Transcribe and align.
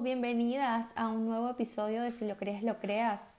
Bienvenidas 0.00 0.90
a 0.96 1.08
un 1.08 1.26
nuevo 1.26 1.50
episodio 1.50 2.02
de 2.02 2.10
Si 2.10 2.26
lo 2.26 2.36
crees, 2.36 2.62
lo 2.62 2.78
creas. 2.78 3.36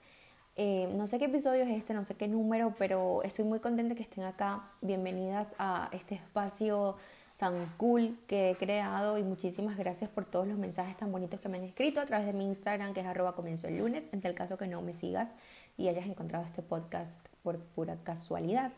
Eh, 0.56 0.88
no 0.94 1.08
sé 1.08 1.18
qué 1.18 1.24
episodio 1.24 1.64
es 1.64 1.70
este, 1.70 1.92
no 1.94 2.04
sé 2.04 2.14
qué 2.14 2.28
número, 2.28 2.72
pero 2.78 3.22
estoy 3.24 3.44
muy 3.44 3.58
contenta 3.58 3.96
que 3.96 4.02
estén 4.02 4.24
acá. 4.24 4.62
Bienvenidas 4.80 5.56
a 5.58 5.88
este 5.92 6.14
espacio 6.14 6.96
tan 7.38 7.54
cool 7.76 8.16
que 8.28 8.50
he 8.50 8.56
creado 8.56 9.18
y 9.18 9.24
muchísimas 9.24 9.76
gracias 9.76 10.08
por 10.08 10.24
todos 10.24 10.46
los 10.46 10.56
mensajes 10.56 10.96
tan 10.96 11.10
bonitos 11.10 11.40
que 11.40 11.48
me 11.48 11.58
han 11.58 11.64
escrito 11.64 12.00
a 12.00 12.06
través 12.06 12.26
de 12.26 12.32
mi 12.32 12.44
Instagram, 12.44 12.94
que 12.94 13.00
es 13.00 13.06
arroba 13.06 13.34
comienzo 13.34 13.66
el 13.66 13.78
lunes, 13.78 14.08
en 14.12 14.20
tal 14.20 14.34
caso 14.34 14.56
que 14.56 14.68
no 14.68 14.80
me 14.80 14.92
sigas 14.92 15.36
y 15.76 15.88
hayas 15.88 16.06
encontrado 16.06 16.44
este 16.44 16.62
podcast 16.62 17.26
por 17.42 17.58
pura 17.58 17.96
casualidad. 18.04 18.72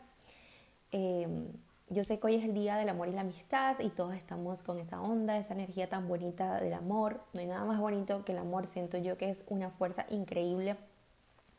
Eh, 0.91 1.27
yo 1.89 2.03
sé 2.03 2.19
que 2.19 2.27
hoy 2.27 2.35
es 2.35 2.43
el 2.43 2.53
día 2.53 2.75
del 2.75 2.89
amor 2.89 3.07
y 3.07 3.13
la 3.13 3.21
amistad 3.21 3.79
y 3.79 3.89
todos 3.89 4.13
estamos 4.13 4.61
con 4.61 4.79
esa 4.79 5.01
onda, 5.01 5.37
esa 5.37 5.53
energía 5.53 5.87
tan 5.87 6.07
bonita 6.07 6.59
del 6.59 6.73
amor. 6.73 7.21
No 7.33 7.39
hay 7.39 7.47
nada 7.47 7.63
más 7.63 7.79
bonito 7.79 8.25
que 8.25 8.33
el 8.33 8.39
amor, 8.39 8.67
siento 8.67 8.97
yo 8.97 9.17
que 9.17 9.29
es 9.29 9.45
una 9.47 9.69
fuerza 9.69 10.05
increíble 10.09 10.75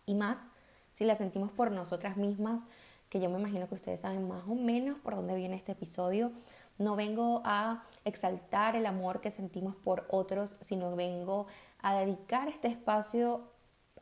y 0.04 0.14
más 0.14 0.46
si 0.92 1.04
la 1.04 1.14
sentimos 1.14 1.50
por 1.52 1.70
nosotras 1.70 2.16
mismas, 2.16 2.60
que 3.08 3.20
yo 3.20 3.30
me 3.30 3.38
imagino 3.38 3.68
que 3.68 3.76
ustedes 3.76 4.00
saben 4.00 4.28
más 4.28 4.42
o 4.48 4.54
menos 4.54 4.98
por 4.98 5.14
dónde 5.14 5.34
viene 5.34 5.56
este 5.56 5.72
episodio. 5.72 6.32
No 6.76 6.94
vengo 6.94 7.40
a 7.44 7.84
exaltar 8.04 8.76
el 8.76 8.84
amor 8.84 9.20
que 9.20 9.30
sentimos 9.30 9.76
por 9.76 10.06
otros, 10.10 10.56
sino 10.60 10.94
vengo 10.94 11.46
a 11.80 11.94
dedicar 12.00 12.48
este 12.48 12.68
espacio 12.68 13.42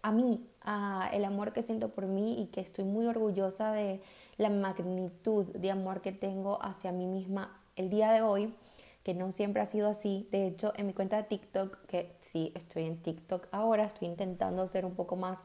a 0.02 0.10
mí, 0.10 0.48
a 0.62 1.08
el 1.12 1.24
amor 1.24 1.52
que 1.52 1.62
siento 1.62 1.90
por 1.90 2.06
mí 2.06 2.40
y 2.40 2.46
que 2.46 2.60
estoy 2.60 2.84
muy 2.84 3.06
orgullosa 3.06 3.72
de 3.72 4.00
la 4.38 4.50
magnitud 4.50 5.46
de 5.46 5.70
amor 5.70 6.00
que 6.00 6.12
tengo 6.12 6.62
hacia 6.62 6.92
mí 6.92 7.06
misma 7.06 7.60
el 7.76 7.90
día 7.90 8.12
de 8.12 8.22
hoy, 8.22 8.54
que 9.02 9.14
no 9.14 9.30
siempre 9.32 9.62
ha 9.62 9.66
sido 9.66 9.88
así. 9.88 10.28
De 10.30 10.46
hecho, 10.46 10.72
en 10.76 10.86
mi 10.86 10.92
cuenta 10.92 11.16
de 11.16 11.24
TikTok, 11.24 11.86
que 11.86 12.16
sí 12.20 12.52
estoy 12.54 12.84
en 12.84 12.96
TikTok 13.02 13.48
ahora, 13.52 13.84
estoy 13.84 14.08
intentando 14.08 14.66
ser 14.66 14.84
un 14.84 14.94
poco 14.94 15.16
más 15.16 15.38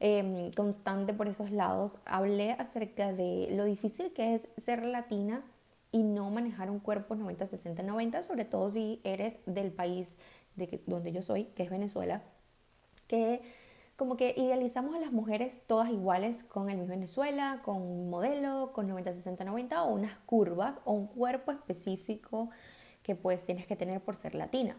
em, 0.00 0.50
constante 0.52 1.12
por 1.12 1.28
esos 1.28 1.50
lados, 1.50 1.98
hablé 2.04 2.52
acerca 2.52 3.12
de 3.12 3.48
lo 3.52 3.64
difícil 3.64 4.12
que 4.12 4.34
es 4.34 4.48
ser 4.56 4.84
latina 4.84 5.44
y 5.92 6.02
no 6.02 6.30
manejar 6.30 6.70
un 6.70 6.80
cuerpo 6.80 7.14
90, 7.14 7.46
60, 7.46 7.82
90, 7.82 8.22
sobre 8.22 8.44
todo 8.44 8.70
si 8.70 9.00
eres 9.04 9.38
del 9.46 9.70
país 9.70 10.08
de 10.56 10.80
donde 10.86 11.12
yo 11.12 11.22
soy, 11.22 11.44
que 11.44 11.62
es 11.62 11.70
Venezuela, 11.70 12.22
que 13.06 13.42
como 13.96 14.16
que 14.16 14.34
idealizamos 14.36 14.94
a 14.94 14.98
las 14.98 15.12
mujeres 15.12 15.64
todas 15.66 15.90
iguales 15.90 16.44
con 16.44 16.70
el 16.70 16.78
mismo 16.78 16.90
Venezuela, 16.90 17.60
con 17.64 17.76
un 17.76 18.10
modelo, 18.10 18.72
con 18.72 18.88
90, 18.88 19.12
60, 19.12 19.44
90 19.44 19.82
o 19.84 19.92
unas 19.92 20.16
curvas 20.26 20.80
o 20.84 20.92
un 20.92 21.06
cuerpo 21.06 21.52
específico 21.52 22.50
que 23.02 23.14
pues 23.14 23.44
tienes 23.44 23.66
que 23.66 23.76
tener 23.76 24.00
por 24.00 24.16
ser 24.16 24.34
latina. 24.34 24.76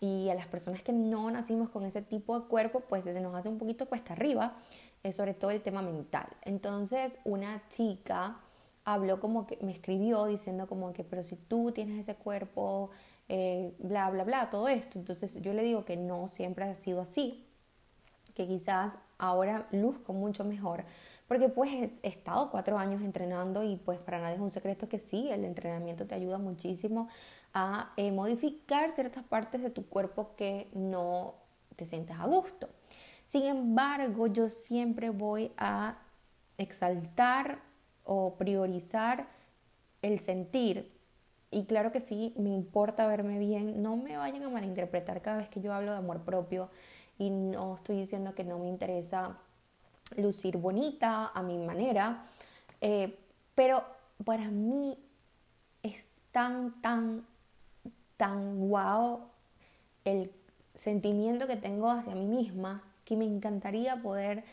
Y 0.00 0.28
a 0.28 0.34
las 0.34 0.46
personas 0.46 0.82
que 0.82 0.92
no 0.92 1.30
nacimos 1.30 1.70
con 1.70 1.84
ese 1.84 2.02
tipo 2.02 2.38
de 2.38 2.46
cuerpo, 2.46 2.80
pues 2.80 3.04
se 3.04 3.20
nos 3.20 3.34
hace 3.34 3.48
un 3.48 3.58
poquito 3.58 3.86
cuesta 3.86 4.12
arriba, 4.12 4.56
es 5.02 5.16
sobre 5.16 5.34
todo 5.34 5.50
el 5.50 5.62
tema 5.62 5.82
mental. 5.82 6.26
Entonces 6.42 7.18
una 7.24 7.62
chica 7.68 8.40
habló 8.84 9.20
como 9.20 9.46
que 9.46 9.58
me 9.62 9.72
escribió 9.72 10.26
diciendo 10.26 10.66
como 10.66 10.92
que, 10.92 11.02
pero 11.04 11.22
si 11.22 11.36
tú 11.36 11.72
tienes 11.72 12.00
ese 12.00 12.14
cuerpo, 12.14 12.90
eh, 13.28 13.74
bla, 13.78 14.10
bla, 14.10 14.24
bla, 14.24 14.50
todo 14.50 14.68
esto. 14.68 14.98
Entonces 14.98 15.40
yo 15.40 15.52
le 15.52 15.62
digo 15.62 15.84
que 15.84 15.96
no 15.96 16.28
siempre 16.28 16.64
ha 16.64 16.74
sido 16.74 17.00
así, 17.00 17.45
que 18.36 18.46
quizás 18.46 18.98
ahora 19.18 19.66
luzco 19.72 20.12
mucho 20.12 20.44
mejor, 20.44 20.84
porque 21.26 21.48
pues 21.48 21.72
he 21.72 22.08
estado 22.08 22.50
cuatro 22.50 22.78
años 22.78 23.02
entrenando 23.02 23.64
y 23.64 23.76
pues 23.76 23.98
para 23.98 24.20
nadie 24.20 24.34
es 24.36 24.40
un 24.40 24.52
secreto 24.52 24.88
que 24.88 24.98
sí, 24.98 25.28
el 25.30 25.44
entrenamiento 25.44 26.06
te 26.06 26.14
ayuda 26.14 26.38
muchísimo 26.38 27.08
a 27.54 27.92
eh, 27.96 28.12
modificar 28.12 28.92
ciertas 28.92 29.24
partes 29.24 29.62
de 29.62 29.70
tu 29.70 29.86
cuerpo 29.86 30.36
que 30.36 30.68
no 30.74 31.34
te 31.74 31.86
sientes 31.86 32.16
a 32.18 32.26
gusto. 32.26 32.68
Sin 33.24 33.44
embargo, 33.44 34.26
yo 34.26 34.48
siempre 34.50 35.10
voy 35.10 35.50
a 35.56 35.98
exaltar 36.58 37.60
o 38.04 38.34
priorizar 38.36 39.26
el 40.02 40.20
sentir. 40.20 40.92
Y 41.50 41.64
claro 41.64 41.90
que 41.90 42.00
sí, 42.00 42.34
me 42.36 42.50
importa 42.50 43.06
verme 43.06 43.38
bien. 43.38 43.82
No 43.82 43.96
me 43.96 44.16
vayan 44.16 44.42
a 44.42 44.50
malinterpretar 44.50 45.22
cada 45.22 45.38
vez 45.38 45.48
que 45.48 45.60
yo 45.60 45.72
hablo 45.72 45.92
de 45.92 45.98
amor 45.98 46.20
propio 46.20 46.70
y 47.18 47.30
no 47.30 47.76
estoy 47.76 47.96
diciendo 47.96 48.34
que 48.34 48.44
no 48.44 48.58
me 48.58 48.68
interesa 48.68 49.38
lucir 50.16 50.56
bonita 50.56 51.28
a 51.34 51.42
mi 51.42 51.58
manera, 51.58 52.26
eh, 52.80 53.18
pero 53.54 53.82
para 54.24 54.48
mí 54.48 54.98
es 55.82 56.08
tan, 56.30 56.80
tan, 56.80 57.26
tan 58.16 58.68
guau 58.68 59.28
el 60.04 60.30
sentimiento 60.74 61.46
que 61.46 61.56
tengo 61.56 61.90
hacia 61.90 62.14
mí 62.14 62.26
misma 62.26 62.82
que 63.04 63.16
me 63.16 63.24
encantaría 63.24 64.02
poder, 64.02 64.44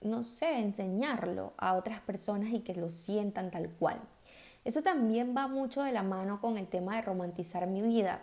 no 0.00 0.22
sé, 0.22 0.58
enseñarlo 0.58 1.52
a 1.56 1.74
otras 1.74 2.00
personas 2.00 2.52
y 2.52 2.60
que 2.60 2.74
lo 2.74 2.88
sientan 2.88 3.50
tal 3.50 3.68
cual. 3.70 4.00
Eso 4.64 4.82
también 4.82 5.34
va 5.36 5.48
mucho 5.48 5.82
de 5.82 5.92
la 5.92 6.02
mano 6.02 6.40
con 6.40 6.58
el 6.58 6.66
tema 6.66 6.96
de 6.96 7.02
romantizar 7.02 7.66
mi 7.66 7.80
vida 7.80 8.20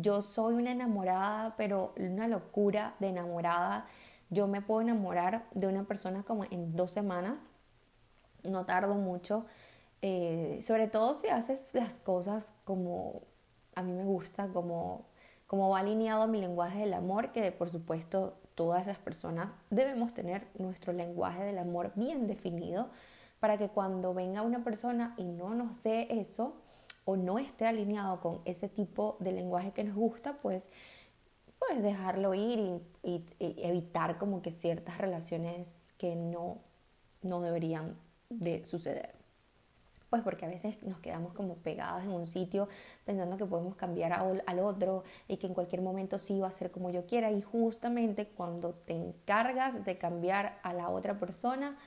yo 0.00 0.22
soy 0.22 0.54
una 0.54 0.72
enamorada, 0.72 1.54
pero 1.56 1.92
una 1.96 2.28
locura 2.28 2.94
de 3.00 3.08
enamorada. 3.08 3.86
Yo 4.30 4.48
me 4.48 4.62
puedo 4.62 4.80
enamorar 4.80 5.44
de 5.52 5.66
una 5.66 5.84
persona 5.84 6.22
como 6.22 6.44
en 6.44 6.74
dos 6.74 6.90
semanas, 6.90 7.50
no 8.44 8.64
tardo 8.64 8.94
mucho, 8.94 9.46
eh, 10.00 10.60
sobre 10.62 10.88
todo 10.88 11.14
si 11.14 11.28
haces 11.28 11.74
las 11.74 12.00
cosas 12.00 12.50
como 12.64 13.22
a 13.74 13.82
mí 13.82 13.92
me 13.92 14.04
gusta, 14.04 14.48
como, 14.48 15.06
como 15.46 15.70
va 15.70 15.80
alineado 15.80 16.22
a 16.22 16.26
mi 16.26 16.40
lenguaje 16.40 16.80
del 16.80 16.94
amor, 16.94 17.32
que 17.32 17.52
por 17.52 17.70
supuesto 17.70 18.34
todas 18.54 18.86
las 18.86 18.98
personas 18.98 19.48
debemos 19.70 20.12
tener 20.14 20.46
nuestro 20.58 20.92
lenguaje 20.92 21.42
del 21.44 21.58
amor 21.58 21.92
bien 21.94 22.26
definido 22.26 22.90
para 23.40 23.58
que 23.58 23.68
cuando 23.68 24.14
venga 24.14 24.42
una 24.42 24.62
persona 24.62 25.14
y 25.16 25.24
no 25.24 25.54
nos 25.54 25.82
dé 25.82 26.06
eso, 26.10 26.54
o 27.04 27.16
no 27.16 27.38
esté 27.38 27.66
alineado 27.66 28.20
con 28.20 28.40
ese 28.44 28.68
tipo 28.68 29.16
de 29.20 29.32
lenguaje 29.32 29.72
que 29.72 29.84
nos 29.84 29.96
gusta, 29.96 30.34
pues, 30.40 30.70
pues 31.58 31.82
dejarlo 31.82 32.34
ir 32.34 32.80
y, 33.02 33.24
evitar 33.38 34.18
como 34.18 34.42
que 34.42 34.52
ciertas 34.52 34.98
relaciones 34.98 35.94
que 35.98 36.16
no, 36.16 36.58
no 37.22 37.40
deberían 37.40 37.96
de 38.30 38.64
suceder. 38.64 39.14
Pues 40.10 40.22
porque 40.22 40.44
a 40.44 40.48
veces 40.48 40.82
nos 40.82 40.98
quedamos 40.98 41.32
como 41.32 41.54
pegadas 41.54 42.04
en 42.04 42.10
un 42.10 42.28
sitio 42.28 42.68
pensando 43.06 43.38
que 43.38 43.46
podemos 43.46 43.76
cambiar 43.76 44.12
al 44.12 44.58
otro 44.58 45.04
y 45.26 45.38
que 45.38 45.46
en 45.46 45.54
cualquier 45.54 45.80
momento 45.80 46.18
sí 46.18 46.38
va 46.38 46.48
a 46.48 46.50
ser 46.50 46.70
como 46.70 46.90
yo 46.90 47.06
quiera 47.06 47.30
y 47.30 47.40
justamente 47.40 48.26
cuando 48.26 48.74
te 48.74 48.92
encargas 48.92 49.86
de 49.86 49.96
cambiar 49.96 50.58
a 50.62 50.74
la 50.74 50.90
otra 50.90 51.18
persona, 51.18 51.78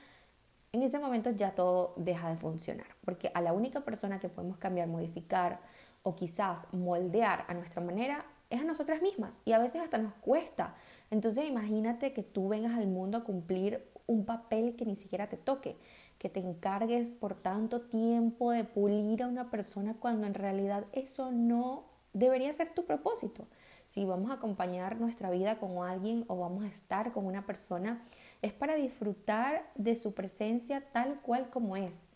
en 0.76 0.82
ese 0.82 0.98
momento 0.98 1.30
ya 1.30 1.54
todo 1.54 1.94
deja 1.96 2.28
de 2.28 2.36
funcionar, 2.36 2.86
porque 3.04 3.30
a 3.34 3.40
la 3.40 3.52
única 3.52 3.80
persona 3.80 4.20
que 4.20 4.28
podemos 4.28 4.58
cambiar, 4.58 4.88
modificar 4.88 5.60
o 6.02 6.14
quizás 6.14 6.72
moldear 6.72 7.44
a 7.48 7.54
nuestra 7.54 7.82
manera 7.82 8.26
es 8.50 8.60
a 8.60 8.64
nosotras 8.64 9.02
mismas 9.02 9.40
y 9.44 9.52
a 9.52 9.58
veces 9.58 9.82
hasta 9.82 9.98
nos 9.98 10.14
cuesta. 10.14 10.74
Entonces 11.10 11.48
imagínate 11.48 12.12
que 12.12 12.22
tú 12.22 12.48
vengas 12.48 12.76
al 12.76 12.86
mundo 12.86 13.18
a 13.18 13.24
cumplir 13.24 13.90
un 14.06 14.24
papel 14.24 14.76
que 14.76 14.84
ni 14.86 14.96
siquiera 14.96 15.28
te 15.28 15.36
toque, 15.36 15.76
que 16.18 16.28
te 16.28 16.40
encargues 16.40 17.10
por 17.10 17.34
tanto 17.34 17.82
tiempo 17.82 18.52
de 18.52 18.64
pulir 18.64 19.22
a 19.22 19.28
una 19.28 19.50
persona 19.50 19.96
cuando 19.98 20.26
en 20.26 20.34
realidad 20.34 20.84
eso 20.92 21.32
no 21.32 21.84
debería 22.12 22.52
ser 22.52 22.72
tu 22.74 22.84
propósito. 22.84 23.46
Si 23.88 24.04
vamos 24.04 24.30
a 24.30 24.34
acompañar 24.34 25.00
nuestra 25.00 25.30
vida 25.30 25.58
con 25.58 25.86
alguien 25.86 26.24
o 26.28 26.36
vamos 26.38 26.64
a 26.64 26.68
estar 26.68 27.12
con 27.12 27.26
una 27.26 27.46
persona, 27.46 28.04
es 28.42 28.52
para 28.52 28.74
disfrutar 28.74 29.70
de 29.74 29.96
su 29.96 30.14
presencia 30.14 30.82
tal 30.92 31.20
cual 31.20 31.50
como 31.50 31.76
es. 31.76 32.06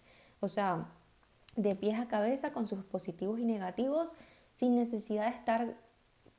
O 0.41 0.49
sea, 0.49 0.89
de 1.57 1.75
pies 1.75 1.99
a 1.99 2.09
cabeza 2.09 2.53
con 2.53 2.67
sus 2.67 2.85
positivos 2.85 3.39
y 3.39 3.45
negativos, 3.45 4.15
sin 4.55 4.77
necesidad 4.77 5.25
de 5.25 5.37
estar 5.37 5.75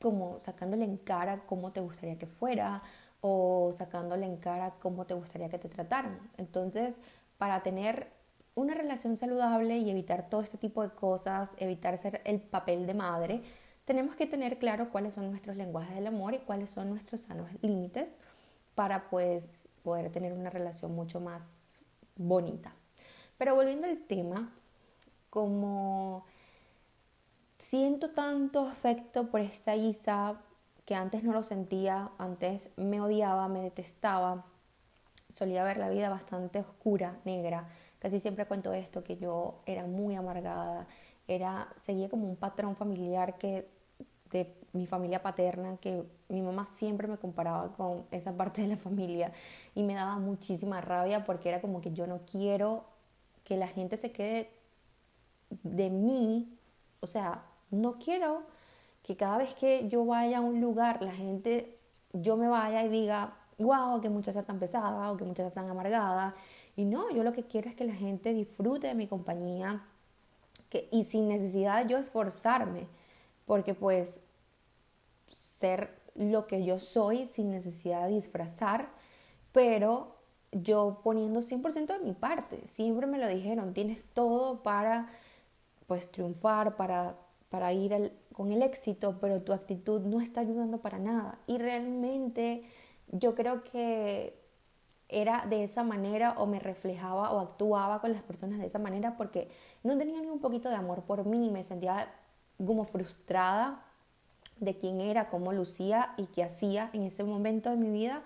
como 0.02 0.40
sacándole 0.40 0.86
en 0.86 0.98
cara 0.98 1.44
cómo 1.46 1.72
te 1.72 1.80
gustaría 1.80 2.18
que 2.18 2.28
fuera 2.28 2.82
o 3.22 3.72
sacándole 3.72 4.26
en 4.26 4.38
cara 4.38 4.74
cómo 4.80 5.06
te 5.06 5.14
gustaría 5.14 5.50
que 5.50 5.60
te 5.60 5.70
trataran. 5.70 6.20
Entonces, 6.38 7.00
para 7.38 7.62
tener 7.62 8.12
una 8.56 8.74
relación 8.74 9.16
saludable 9.16 9.78
y 9.78 9.90
evitar 9.90 10.30
todo 10.30 10.42
este 10.42 10.58
tipo 10.58 10.82
de 10.84 10.90
cosas, 10.90 11.56
evitar 11.60 11.98
ser 11.98 12.22
el 12.26 12.42
papel 12.42 12.88
de 12.88 12.94
madre, 12.94 13.44
tenemos 13.86 14.16
que 14.16 14.26
tener 14.26 14.58
claro 14.58 14.90
cuáles 14.90 15.14
son 15.14 15.30
nuestros 15.30 15.56
lenguajes 15.56 15.96
del 15.96 16.08
amor 16.08 16.34
y 16.34 16.40
cuáles 16.40 16.70
son 16.70 16.90
nuestros 16.90 17.22
sanos 17.22 17.50
límites 17.62 18.20
para 18.76 19.10
pues 19.10 19.68
poder 19.84 20.12
tener 20.12 20.34
una 20.34 20.50
relación 20.50 20.94
mucho 20.94 21.20
más 21.20 21.82
bonita. 22.16 22.74
Pero 23.38 23.56
volviendo 23.56 23.88
al 23.88 23.98
tema, 23.98 24.54
como 25.30 26.26
siento 27.58 28.12
tanto 28.12 28.68
afecto 28.68 29.30
por 29.30 29.42
esta 29.42 29.76
Isa 29.76 30.42
que 30.86 30.96
antes 30.96 31.24
no 31.24 31.32
lo 31.32 31.44
sentía, 31.44 32.12
antes 32.18 32.70
me 32.76 33.02
odiaba, 33.02 33.48
me 33.48 33.62
detestaba, 33.62 34.46
solía 35.30 35.64
ver 35.64 35.78
la 35.78 35.90
vida 35.90 36.10
bastante 36.10 36.60
oscura, 36.60 37.20
negra. 37.24 37.70
Casi 38.00 38.20
siempre 38.20 38.46
cuento 38.46 38.74
esto, 38.74 39.04
que 39.04 39.18
yo 39.18 39.62
era 39.66 39.86
muy 39.86 40.16
amargada, 40.16 40.88
era, 41.28 41.72
seguía 41.78 42.10
como 42.10 42.28
un 42.28 42.36
patrón 42.36 42.76
familiar 42.76 43.38
que 43.38 43.70
de 44.32 44.61
mi 44.74 44.88
familia 44.88 45.22
paterna, 45.22 45.78
que 45.78 46.04
mi 46.30 46.42
mamá 46.42 46.66
siempre 46.66 47.08
me 47.08 47.18
comparaba 47.18 47.74
con 47.74 48.06
esa 48.12 48.32
parte 48.36 48.62
de 48.62 48.70
la 48.70 48.78
familia 48.78 49.34
y 49.76 49.84
me 49.84 49.94
daba 49.94 50.18
muchísima 50.18 50.82
rabia 50.82 51.26
porque 51.26 51.50
era 51.50 51.62
como 51.62 51.82
que 51.82 51.92
yo 51.92 52.08
no 52.08 52.22
quiero 52.30 52.86
que 53.44 53.58
la 53.58 53.68
gente 53.68 53.98
se 53.98 54.12
quede 54.12 54.50
de 55.64 55.90
mí, 55.90 56.58
o 57.02 57.08
sea, 57.08 57.44
no 57.70 58.00
quiero 58.00 58.44
que 59.04 59.18
cada 59.18 59.38
vez 59.38 59.54
que 59.56 59.90
yo 59.90 60.06
vaya 60.06 60.38
a 60.38 60.42
un 60.42 60.62
lugar, 60.62 61.02
la 61.02 61.12
gente, 61.12 61.76
yo 62.14 62.38
me 62.38 62.48
vaya 62.48 62.84
y 62.86 62.90
diga, 62.90 63.34
wow, 63.58 64.00
qué 64.02 64.10
muchacha 64.10 64.44
tan 64.44 64.60
pesada 64.60 65.12
o 65.12 65.18
qué 65.18 65.24
muchacha 65.24 65.52
tan 65.52 65.70
amargada. 65.70 66.36
Y 66.76 66.86
no, 66.86 67.12
yo 67.12 67.24
lo 67.24 67.34
que 67.34 67.44
quiero 67.44 67.70
es 67.70 67.76
que 67.76 67.86
la 67.86 67.94
gente 67.94 68.34
disfrute 68.34 68.88
de 68.88 68.96
mi 68.96 69.08
compañía 69.08 69.84
que, 70.70 70.88
y 70.92 71.04
sin 71.04 71.28
necesidad 71.28 71.84
de 71.84 71.92
yo 71.92 71.98
esforzarme, 71.98 72.88
porque 73.46 73.74
pues 73.74 74.22
ser 75.32 76.00
lo 76.16 76.48
que 76.48 76.64
yo 76.64 76.80
soy 76.80 77.28
sin 77.28 77.52
necesidad 77.52 78.08
de 78.08 78.16
disfrazar, 78.16 78.90
pero 79.52 80.16
yo 80.52 81.00
poniendo 81.04 81.42
100% 81.42 81.98
de 81.98 82.00
mi 82.00 82.14
parte. 82.14 82.66
Siempre 82.68 83.08
me 83.08 83.18
lo 83.18 83.28
dijeron, 83.28 83.74
tienes 83.74 84.06
todo 84.14 84.64
para 84.64 85.10
pues 85.88 86.12
triunfar, 86.12 86.76
para, 86.76 87.16
para 87.50 87.74
ir 87.74 88.14
con 88.34 88.52
el 88.52 88.62
éxito, 88.62 89.18
pero 89.20 89.42
tu 89.44 89.54
actitud 89.54 90.02
no 90.02 90.22
está 90.22 90.42
ayudando 90.42 90.80
para 90.80 91.00
nada. 91.00 91.40
Y 91.48 91.58
realmente 91.58 92.64
yo 93.08 93.36
creo 93.36 93.64
que 93.64 94.40
era 95.10 95.46
de 95.50 95.64
esa 95.66 95.84
manera 95.84 96.36
o 96.38 96.46
me 96.48 96.60
reflejaba 96.60 97.32
o 97.32 97.40
actuaba 97.40 98.00
con 98.00 98.14
las 98.14 98.24
personas 98.24 98.60
de 98.60 98.66
esa 98.66 98.80
manera 98.80 99.18
porque 99.18 99.50
no 99.84 99.98
tenía 99.98 100.22
ni 100.22 100.28
un 100.28 100.40
poquito 100.40 100.70
de 100.70 100.76
amor 100.76 101.04
por 101.04 101.26
mí, 101.26 101.50
me 101.52 101.66
sentía 101.66 102.14
como 102.66 102.86
frustrada 102.86 103.84
de 104.62 104.78
quién 104.78 105.02
era, 105.02 105.30
cómo 105.30 105.52
lucía 105.52 106.14
y 106.16 106.28
qué 106.28 106.44
hacía 106.44 106.90
en 106.94 107.04
ese 107.04 107.26
momento 107.26 107.70
de 107.70 107.76
mi 107.76 107.90
vida, 107.90 108.24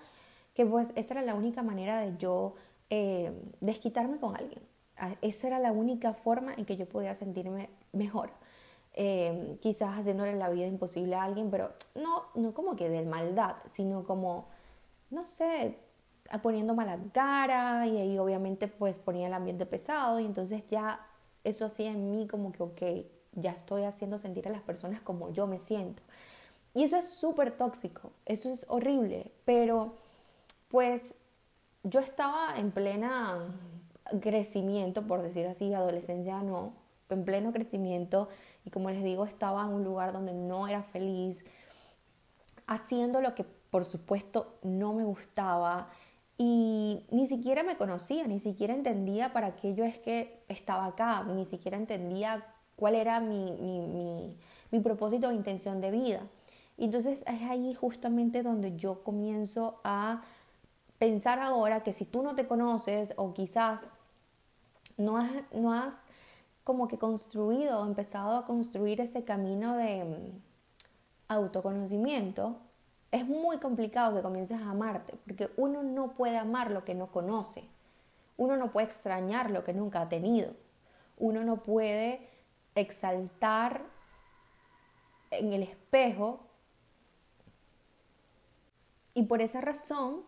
que 0.54 0.64
pues 0.64 0.92
esa 0.94 1.14
era 1.14 1.22
la 1.22 1.34
única 1.34 1.62
manera 1.62 2.00
de 2.00 2.16
yo 2.18 2.54
eh, 2.90 3.32
desquitarme 3.60 4.18
con 4.18 4.36
alguien. 4.36 4.60
Esa 5.20 5.48
era 5.48 5.58
la 5.58 5.72
única 5.72 6.14
forma 6.14 6.54
en 6.54 6.64
que 6.64 6.76
yo 6.76 6.86
podía 6.86 7.14
sentirme 7.14 7.68
mejor. 7.92 8.30
Eh, 8.94 9.58
quizás 9.60 9.98
haciéndole 9.98 10.36
la 10.36 10.48
vida 10.48 10.66
imposible 10.66 11.16
a 11.16 11.24
alguien, 11.24 11.50
pero 11.50 11.72
no, 11.94 12.24
no 12.34 12.54
como 12.54 12.76
que 12.76 12.88
de 12.88 13.02
maldad, 13.02 13.56
sino 13.66 14.04
como, 14.04 14.46
no 15.10 15.26
sé, 15.26 15.78
poniendo 16.42 16.74
mala 16.74 16.98
cara 17.12 17.86
y 17.86 17.98
ahí 17.98 18.18
obviamente 18.18 18.68
pues 18.68 18.98
ponía 18.98 19.26
el 19.26 19.34
ambiente 19.34 19.66
pesado 19.66 20.20
y 20.20 20.26
entonces 20.26 20.62
ya 20.70 21.06
eso 21.44 21.66
hacía 21.66 21.90
en 21.90 22.10
mí 22.10 22.26
como 22.26 22.52
que, 22.52 22.62
ok, 22.62 22.82
ya 23.36 23.52
estoy 23.52 23.84
haciendo 23.84 24.18
sentir 24.18 24.48
a 24.48 24.50
las 24.50 24.62
personas 24.62 25.00
como 25.00 25.32
yo 25.32 25.46
me 25.46 25.60
siento. 25.60 26.02
Y 26.74 26.82
eso 26.82 26.96
es 26.96 27.08
súper 27.14 27.56
tóxico, 27.56 28.10
eso 28.26 28.52
es 28.52 28.66
horrible, 28.68 29.30
pero 29.44 29.94
pues 30.68 31.14
yo 31.84 32.00
estaba 32.00 32.58
en 32.58 32.70
plena 32.70 33.38
crecimiento, 34.20 35.06
por 35.06 35.22
decir 35.22 35.46
así, 35.46 35.72
adolescencia 35.72 36.42
no, 36.42 36.72
en 37.08 37.24
pleno 37.24 37.52
crecimiento 37.52 38.28
y 38.64 38.70
como 38.70 38.90
les 38.90 39.02
digo, 39.02 39.24
estaba 39.24 39.62
en 39.64 39.68
un 39.68 39.84
lugar 39.84 40.12
donde 40.12 40.32
no 40.32 40.68
era 40.68 40.82
feliz, 40.82 41.44
haciendo 42.66 43.20
lo 43.20 43.34
que 43.34 43.44
por 43.44 43.84
supuesto 43.84 44.58
no 44.62 44.92
me 44.92 45.04
gustaba 45.04 45.88
y 46.38 47.06
ni 47.10 47.26
siquiera 47.26 47.62
me 47.62 47.76
conocía, 47.76 48.26
ni 48.26 48.38
siquiera 48.38 48.74
entendía 48.74 49.32
para 49.32 49.56
qué 49.56 49.74
yo 49.74 49.84
es 49.84 49.98
que 49.98 50.42
estaba 50.48 50.86
acá, 50.86 51.22
ni 51.24 51.44
siquiera 51.44 51.76
entendía 51.76 52.44
cuál 52.76 52.94
era 52.94 53.20
mi, 53.20 53.50
mi, 54.70 54.80
propósito 54.80 55.28
o 55.28 55.32
intención 55.32 55.80
de 55.80 55.90
vida. 55.90 56.20
Y 56.76 56.84
entonces 56.84 57.24
es 57.26 57.42
ahí 57.42 57.74
justamente 57.74 58.42
donde 58.42 58.76
yo 58.76 59.02
comienzo 59.02 59.80
a 59.84 60.22
pensar 60.98 61.40
ahora 61.40 61.82
que 61.82 61.94
si 61.94 62.04
tú 62.04 62.22
no 62.22 62.34
te 62.34 62.46
conoces 62.46 63.14
o 63.16 63.32
quizás 63.32 63.88
no 64.98 65.16
has, 65.16 65.30
no 65.52 65.72
has 65.72 66.06
como 66.62 66.88
que 66.88 66.98
construido 66.98 67.80
o 67.80 67.86
empezado 67.86 68.36
a 68.36 68.44
construir 68.44 69.00
ese 69.00 69.24
camino 69.24 69.76
de 69.76 70.04
mm, 70.04 70.42
autoconocimiento, 71.28 72.56
es 73.12 73.26
muy 73.26 73.58
complicado 73.58 74.16
que 74.16 74.22
comiences 74.22 74.60
a 74.60 74.70
amarte, 74.70 75.14
porque 75.24 75.48
uno 75.56 75.82
no 75.82 76.12
puede 76.12 76.36
amar 76.36 76.70
lo 76.70 76.84
que 76.84 76.94
no 76.94 77.06
conoce, 77.06 77.64
uno 78.36 78.56
no 78.56 78.72
puede 78.72 78.88
extrañar 78.88 79.50
lo 79.50 79.64
que 79.64 79.72
nunca 79.72 80.02
ha 80.02 80.08
tenido, 80.08 80.52
uno 81.18 81.44
no 81.44 81.62
puede 81.62 82.28
exaltar 82.76 83.82
en 85.30 85.52
el 85.52 85.64
espejo 85.64 86.40
y 89.14 89.24
por 89.24 89.40
esa 89.40 89.60
razón 89.60 90.22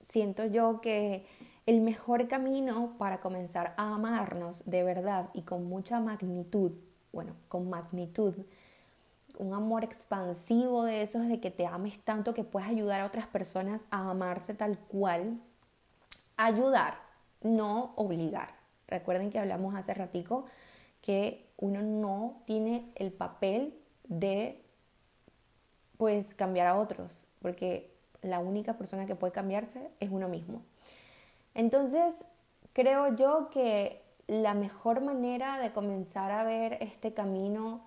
siento 0.00 0.44
yo 0.44 0.80
que 0.80 1.26
el 1.66 1.80
mejor 1.80 2.28
camino 2.28 2.94
para 2.98 3.20
comenzar 3.20 3.74
a 3.78 3.94
amarnos 3.94 4.64
de 4.66 4.82
verdad 4.82 5.30
y 5.32 5.42
con 5.42 5.64
mucha 5.64 6.00
magnitud, 6.00 6.72
bueno, 7.12 7.34
con 7.48 7.70
magnitud, 7.70 8.34
un 9.38 9.54
amor 9.54 9.82
expansivo 9.82 10.84
de 10.84 11.02
esos 11.02 11.26
de 11.26 11.40
que 11.40 11.50
te 11.50 11.66
ames 11.66 11.98
tanto 12.04 12.34
que 12.34 12.44
puedes 12.44 12.68
ayudar 12.68 13.00
a 13.00 13.06
otras 13.06 13.26
personas 13.26 13.86
a 13.90 14.10
amarse 14.10 14.54
tal 14.54 14.78
cual. 14.78 15.40
Ayudar, 16.36 16.98
no 17.40 17.94
obligar. 17.96 18.54
Recuerden 18.86 19.30
que 19.30 19.38
hablamos 19.38 19.74
hace 19.74 19.94
ratico 19.94 20.46
que 21.04 21.44
uno 21.58 21.82
no 21.82 22.40
tiene 22.46 22.90
el 22.94 23.12
papel 23.12 23.78
de 24.04 24.64
pues 25.98 26.34
cambiar 26.34 26.66
a 26.66 26.78
otros, 26.78 27.26
porque 27.42 27.92
la 28.22 28.38
única 28.38 28.78
persona 28.78 29.04
que 29.04 29.14
puede 29.14 29.34
cambiarse 29.34 29.90
es 30.00 30.10
uno 30.10 30.30
mismo. 30.30 30.62
Entonces, 31.54 32.24
creo 32.72 33.14
yo 33.16 33.50
que 33.50 34.02
la 34.28 34.54
mejor 34.54 35.02
manera 35.02 35.58
de 35.58 35.72
comenzar 35.72 36.30
a 36.30 36.42
ver 36.42 36.78
este 36.80 37.12
camino 37.12 37.82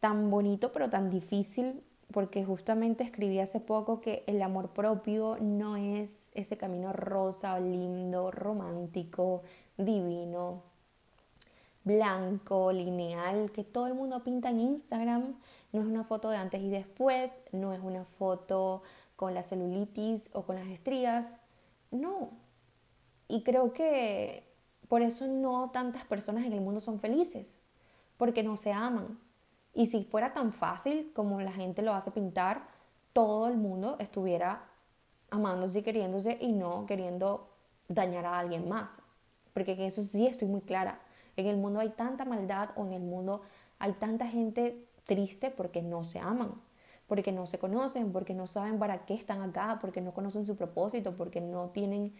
tan 0.00 0.28
bonito 0.28 0.72
pero 0.72 0.90
tan 0.90 1.10
difícil 1.10 1.84
porque 2.10 2.44
justamente 2.44 3.04
escribí 3.04 3.38
hace 3.38 3.60
poco 3.60 4.00
que 4.00 4.24
el 4.26 4.42
amor 4.42 4.70
propio 4.70 5.36
no 5.40 5.76
es 5.76 6.32
ese 6.34 6.56
camino 6.56 6.92
rosa, 6.92 7.60
lindo, 7.60 8.32
romántico, 8.32 9.42
divino, 9.76 10.64
blanco, 11.88 12.70
lineal, 12.70 13.50
que 13.50 13.64
todo 13.64 13.88
el 13.88 13.94
mundo 13.94 14.22
pinta 14.22 14.50
en 14.50 14.60
Instagram. 14.60 15.34
No 15.72 15.80
es 15.80 15.86
una 15.86 16.04
foto 16.04 16.30
de 16.30 16.36
antes 16.36 16.60
y 16.60 16.70
después, 16.70 17.42
no 17.52 17.72
es 17.72 17.80
una 17.80 18.04
foto 18.04 18.82
con 19.16 19.34
la 19.34 19.42
celulitis 19.42 20.30
o 20.32 20.42
con 20.42 20.54
las 20.56 20.68
estrías, 20.68 21.26
no. 21.90 22.30
Y 23.26 23.42
creo 23.42 23.72
que 23.72 24.44
por 24.88 25.02
eso 25.02 25.26
no 25.26 25.70
tantas 25.70 26.04
personas 26.04 26.46
en 26.46 26.52
el 26.52 26.60
mundo 26.60 26.80
son 26.80 27.00
felices, 27.00 27.58
porque 28.16 28.42
no 28.42 28.56
se 28.56 28.72
aman, 28.72 29.18
y 29.74 29.86
si 29.86 30.02
fuera 30.02 30.32
tan 30.32 30.52
fácil 30.52 31.12
como 31.14 31.40
la 31.40 31.52
gente 31.52 31.82
lo 31.82 31.92
hace 31.94 32.10
pintar, 32.10 32.66
todo 33.12 33.46
el 33.46 33.56
mundo 33.56 33.96
estuviera 34.00 34.64
amándose 35.30 35.80
y 35.80 35.82
queriéndose 35.82 36.36
y 36.40 36.52
no 36.52 36.84
queriendo 36.86 37.48
dañar 37.86 38.26
a 38.26 38.38
alguien 38.38 38.68
más. 38.68 39.00
Porque 39.54 39.72
en 39.72 39.82
eso 39.82 40.02
sí 40.02 40.26
estoy 40.26 40.48
muy 40.48 40.62
clara. 40.62 41.00
En 41.38 41.46
el 41.46 41.56
mundo 41.56 41.78
hay 41.78 41.90
tanta 41.90 42.24
maldad 42.24 42.70
o 42.74 42.84
en 42.84 42.92
el 42.94 43.02
mundo 43.02 43.42
hay 43.78 43.92
tanta 43.92 44.26
gente 44.26 44.84
triste 45.04 45.52
porque 45.52 45.82
no 45.82 46.02
se 46.02 46.18
aman, 46.18 46.60
porque 47.06 47.30
no 47.30 47.46
se 47.46 47.60
conocen, 47.60 48.10
porque 48.10 48.34
no 48.34 48.48
saben 48.48 48.80
para 48.80 49.06
qué 49.06 49.14
están 49.14 49.40
acá, 49.42 49.78
porque 49.80 50.00
no 50.00 50.12
conocen 50.12 50.44
su 50.44 50.56
propósito, 50.56 51.16
porque 51.16 51.40
no 51.40 51.68
tienen 51.68 52.12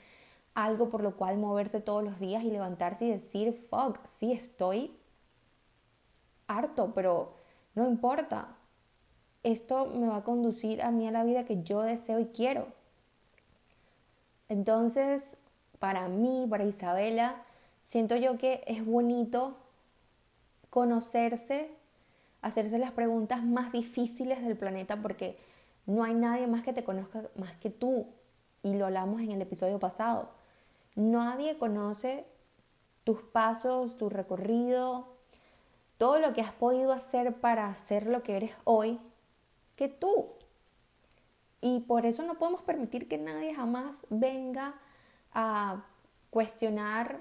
algo 0.54 0.88
por 0.88 1.02
lo 1.02 1.16
cual 1.16 1.36
moverse 1.36 1.80
todos 1.80 2.04
los 2.04 2.20
días 2.20 2.44
y 2.44 2.50
levantarse 2.52 3.06
y 3.06 3.10
decir, 3.10 3.52
fuck, 3.68 3.98
sí 4.06 4.30
estoy 4.30 4.96
harto, 6.46 6.92
pero 6.94 7.34
no 7.74 7.88
importa. 7.88 8.56
Esto 9.42 9.86
me 9.86 10.06
va 10.06 10.18
a 10.18 10.24
conducir 10.24 10.80
a 10.82 10.92
mí 10.92 11.08
a 11.08 11.10
la 11.10 11.24
vida 11.24 11.44
que 11.44 11.64
yo 11.64 11.82
deseo 11.82 12.20
y 12.20 12.26
quiero. 12.26 12.68
Entonces, 14.48 15.38
para 15.80 16.06
mí, 16.08 16.46
para 16.48 16.64
Isabela, 16.64 17.42
siento 17.82 18.16
yo 18.16 18.38
que 18.38 18.62
es 18.66 18.84
bonito 18.84 19.56
conocerse, 20.70 21.70
hacerse 22.42 22.78
las 22.78 22.92
preguntas 22.92 23.42
más 23.42 23.72
difíciles 23.72 24.42
del 24.42 24.56
planeta 24.56 25.00
porque 25.00 25.38
no 25.86 26.04
hay 26.04 26.14
nadie 26.14 26.46
más 26.46 26.62
que 26.62 26.72
te 26.72 26.84
conozca 26.84 27.22
más 27.36 27.52
que 27.56 27.70
tú. 27.70 28.06
Y 28.62 28.74
lo 28.74 28.86
hablamos 28.86 29.20
en 29.20 29.30
el 29.30 29.40
episodio 29.40 29.78
pasado. 29.78 30.30
Nadie 30.94 31.56
conoce 31.56 32.26
tus 33.04 33.22
pasos, 33.22 33.96
tu 33.96 34.10
recorrido, 34.10 35.06
todo 35.96 36.18
lo 36.18 36.32
que 36.34 36.42
has 36.42 36.52
podido 36.52 36.92
hacer 36.92 37.40
para 37.40 37.74
ser 37.74 38.06
lo 38.06 38.22
que 38.22 38.36
eres 38.36 38.52
hoy 38.64 39.00
que 39.76 39.88
tú. 39.88 40.26
Y 41.60 41.80
por 41.80 42.04
eso 42.04 42.22
no 42.22 42.34
podemos 42.34 42.62
permitir 42.62 43.08
que 43.08 43.18
nadie 43.18 43.54
jamás 43.54 44.06
venga 44.10 44.74
a 45.32 45.84
cuestionar 46.30 47.20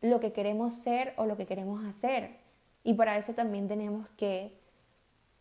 lo 0.00 0.20
que 0.20 0.32
queremos 0.32 0.74
ser 0.74 1.14
o 1.16 1.26
lo 1.26 1.36
que 1.36 1.46
queremos 1.46 1.84
hacer. 1.84 2.38
Y 2.84 2.94
para 2.94 3.16
eso 3.18 3.34
también 3.34 3.68
tenemos 3.68 4.08
que 4.16 4.58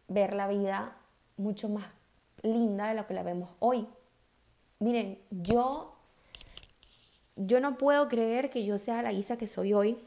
ver 0.08 0.34
la 0.34 0.48
vida 0.48 0.98
mucho 1.38 1.70
más 1.70 1.86
linda 2.42 2.90
de 2.90 2.96
lo 2.96 3.08
que 3.08 3.14
la 3.14 3.24
vemos 3.24 3.50
hoy. 3.60 3.88
Miren, 4.80 5.20
yo, 5.30 5.96
yo 7.36 7.60
no 7.60 7.78
puedo 7.78 8.08
creer 8.08 8.50
que 8.50 8.66
yo 8.66 8.78
sea 8.78 9.02
la 9.02 9.12
Isa 9.12 9.38
que 9.38 9.48
soy 9.48 9.74
hoy. 9.74 9.98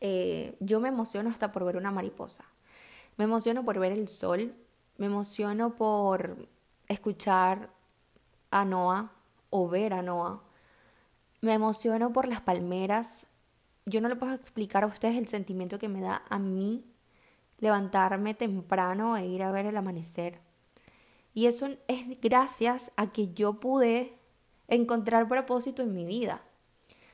Eh, 0.00 0.56
yo 0.60 0.80
me 0.80 0.88
emociono 0.88 1.30
hasta 1.30 1.52
por 1.52 1.64
ver 1.64 1.76
una 1.76 1.90
mariposa. 1.90 2.44
Me 3.16 3.24
emociono 3.24 3.64
por 3.64 3.78
ver 3.78 3.92
el 3.92 4.08
sol. 4.08 4.54
Me 4.98 5.06
emociono 5.06 5.74
por 5.76 6.48
escuchar 6.88 7.70
a 8.50 8.64
Noah 8.64 9.10
o 9.50 9.68
ver 9.68 9.94
a 9.94 10.02
Noah. 10.02 10.40
Me 11.40 11.52
emociono 11.52 12.12
por 12.12 12.28
las 12.28 12.40
palmeras. 12.40 13.26
Yo 13.84 14.00
no 14.00 14.08
le 14.08 14.16
puedo 14.16 14.34
explicar 14.34 14.84
a 14.84 14.88
ustedes 14.88 15.16
el 15.16 15.28
sentimiento 15.28 15.78
que 15.78 15.88
me 15.88 16.00
da 16.00 16.22
a 16.28 16.38
mí 16.38 16.84
levantarme 17.58 18.34
temprano 18.34 19.16
e 19.16 19.26
ir 19.26 19.42
a 19.42 19.52
ver 19.52 19.66
el 19.66 19.76
amanecer. 19.76 20.40
Y 21.34 21.46
eso 21.46 21.68
es 21.88 22.20
gracias 22.20 22.92
a 22.96 23.12
que 23.12 23.32
yo 23.34 23.60
pude 23.60 24.14
encontrar 24.68 25.28
propósito 25.28 25.82
en 25.82 25.94
mi 25.94 26.04
vida. 26.04 26.42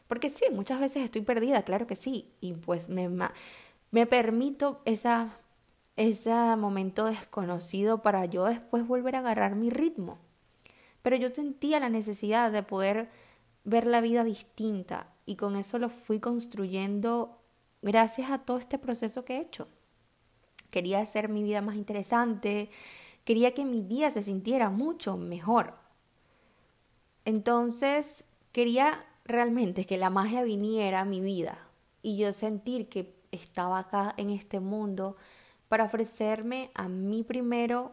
Porque 0.06 0.30
sí, 0.30 0.44
muchas 0.52 0.80
veces 0.80 1.04
estoy 1.04 1.22
perdida, 1.22 1.62
claro 1.62 1.86
que 1.86 1.96
sí. 1.96 2.32
Y 2.40 2.52
pues 2.52 2.88
me, 2.88 3.10
me 3.90 4.06
permito 4.06 4.80
esa, 4.84 5.30
ese 5.96 6.32
momento 6.56 7.06
desconocido 7.06 8.02
para 8.02 8.26
yo 8.26 8.44
después 8.44 8.86
volver 8.86 9.16
a 9.16 9.20
agarrar 9.20 9.54
mi 9.56 9.70
ritmo. 9.70 10.18
Pero 11.02 11.16
yo 11.16 11.30
sentía 11.30 11.80
la 11.80 11.88
necesidad 11.88 12.52
de 12.52 12.62
poder 12.62 13.10
ver 13.64 13.86
la 13.86 14.00
vida 14.00 14.24
distinta 14.24 15.12
y 15.26 15.36
con 15.36 15.56
eso 15.56 15.78
lo 15.78 15.88
fui 15.88 16.20
construyendo 16.20 17.38
gracias 17.80 18.30
a 18.30 18.38
todo 18.38 18.58
este 18.58 18.78
proceso 18.78 19.24
que 19.24 19.36
he 19.36 19.40
hecho. 19.40 19.68
Quería 20.70 21.00
hacer 21.00 21.28
mi 21.28 21.42
vida 21.42 21.60
más 21.60 21.76
interesante, 21.76 22.70
quería 23.24 23.54
que 23.54 23.64
mi 23.64 23.82
día 23.82 24.10
se 24.10 24.22
sintiera 24.22 24.70
mucho 24.70 25.16
mejor. 25.16 25.74
Entonces, 27.24 28.24
quería 28.52 29.04
realmente 29.24 29.84
que 29.84 29.98
la 29.98 30.10
magia 30.10 30.42
viniera 30.42 31.00
a 31.00 31.04
mi 31.04 31.20
vida 31.20 31.58
y 32.02 32.16
yo 32.16 32.32
sentir 32.32 32.88
que 32.88 33.14
estaba 33.30 33.78
acá 33.78 34.14
en 34.16 34.30
este 34.30 34.60
mundo 34.60 35.16
para 35.68 35.84
ofrecerme 35.84 36.70
a 36.74 36.88
mí 36.88 37.22
primero 37.22 37.92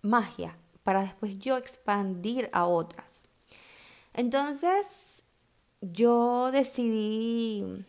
magia, 0.00 0.56
para 0.82 1.02
después 1.02 1.38
yo 1.38 1.56
expandir 1.56 2.48
a 2.52 2.66
otras. 2.66 3.21
Entonces, 4.14 5.22
yo 5.80 6.50
decidí 6.52 7.84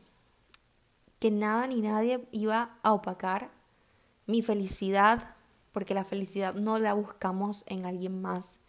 que 1.19 1.31
nada 1.31 1.67
ni 1.67 1.81
nadie 1.81 2.25
iba 2.31 2.77
a 2.81 2.93
opacar 2.93 3.51
mi 4.25 4.41
felicidad, 4.41 5.35
porque 5.71 5.93
la 5.93 6.03
felicidad 6.03 6.53
no 6.53 6.79
la 6.79 6.93
buscamos 6.93 7.63
en 7.67 7.85
alguien 7.85 8.21
más. 8.21 8.59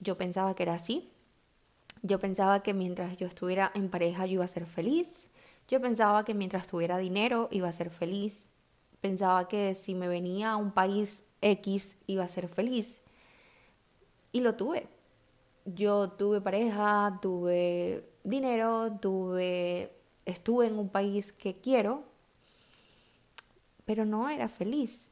Yo 0.00 0.16
pensaba 0.16 0.54
que 0.54 0.62
era 0.62 0.74
así. 0.74 1.10
Yo 2.02 2.18
pensaba 2.18 2.62
que 2.62 2.74
mientras 2.74 3.16
yo 3.16 3.26
estuviera 3.26 3.72
en 3.74 3.88
pareja 3.88 4.26
yo 4.26 4.34
iba 4.34 4.44
a 4.44 4.48
ser 4.48 4.66
feliz. 4.66 5.28
Yo 5.68 5.80
pensaba 5.80 6.24
que 6.24 6.34
mientras 6.34 6.66
tuviera 6.66 6.98
dinero 6.98 7.48
iba 7.50 7.68
a 7.68 7.72
ser 7.72 7.90
feliz. 7.90 8.48
Pensaba 9.00 9.48
que 9.48 9.74
si 9.74 9.94
me 9.94 10.08
venía 10.08 10.52
a 10.52 10.56
un 10.56 10.72
país 10.72 11.22
X 11.40 11.96
iba 12.06 12.24
a 12.24 12.28
ser 12.28 12.48
feliz. 12.48 13.00
Y 14.32 14.40
lo 14.40 14.54
tuve. 14.54 14.88
Yo 15.64 16.10
tuve 16.10 16.40
pareja, 16.40 17.18
tuve 17.22 18.08
dinero, 18.22 18.98
tuve 19.00 19.90
estuve 20.24 20.66
en 20.66 20.78
un 20.78 20.88
país 20.88 21.32
que 21.32 21.54
quiero, 21.56 22.04
pero 23.84 24.04
no 24.04 24.28
era 24.28 24.48
feliz. 24.48 25.08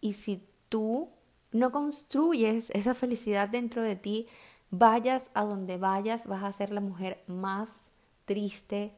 Y 0.00 0.14
si 0.14 0.46
tú 0.68 1.08
no 1.52 1.70
construyes 1.70 2.70
esa 2.70 2.94
felicidad 2.94 3.48
dentro 3.48 3.82
de 3.82 3.96
ti, 3.96 4.26
vayas 4.70 5.30
a 5.34 5.44
donde 5.44 5.76
vayas, 5.76 6.26
vas 6.26 6.42
a 6.42 6.52
ser 6.52 6.70
la 6.70 6.80
mujer 6.80 7.22
más 7.26 7.90
triste 8.24 8.92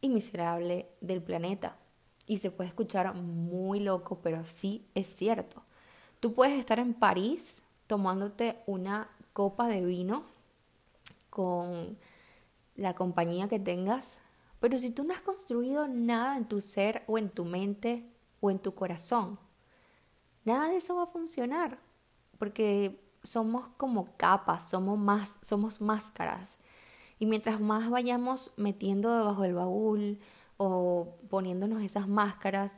y 0.00 0.08
miserable 0.08 0.88
del 1.00 1.22
planeta. 1.22 1.76
Y 2.26 2.38
se 2.38 2.50
puede 2.50 2.68
escuchar 2.68 3.14
muy 3.14 3.80
loco, 3.80 4.20
pero 4.22 4.44
sí 4.44 4.86
es 4.94 5.06
cierto. 5.06 5.62
Tú 6.20 6.34
puedes 6.34 6.58
estar 6.58 6.78
en 6.78 6.94
París 6.94 7.62
tomándote 7.86 8.58
una 8.66 9.08
copa 9.38 9.68
de 9.68 9.84
vino 9.84 10.24
con 11.30 11.96
la 12.74 12.96
compañía 12.96 13.46
que 13.46 13.60
tengas, 13.60 14.18
pero 14.58 14.76
si 14.76 14.90
tú 14.90 15.04
no 15.04 15.14
has 15.14 15.20
construido 15.20 15.86
nada 15.86 16.36
en 16.36 16.48
tu 16.48 16.60
ser 16.60 17.04
o 17.06 17.18
en 17.18 17.30
tu 17.30 17.44
mente 17.44 18.12
o 18.40 18.50
en 18.50 18.58
tu 18.58 18.74
corazón, 18.74 19.38
nada 20.44 20.66
de 20.66 20.78
eso 20.78 20.96
va 20.96 21.04
a 21.04 21.06
funcionar, 21.06 21.78
porque 22.36 23.00
somos 23.22 23.68
como 23.76 24.16
capas, 24.16 24.68
somos 24.68 24.98
más, 24.98 25.34
somos 25.40 25.80
máscaras. 25.80 26.58
Y 27.20 27.26
mientras 27.26 27.60
más 27.60 27.90
vayamos 27.90 28.50
metiendo 28.56 29.16
debajo 29.16 29.42
del 29.42 29.54
baúl 29.54 30.18
o 30.56 31.16
poniéndonos 31.30 31.84
esas 31.84 32.08
máscaras, 32.08 32.76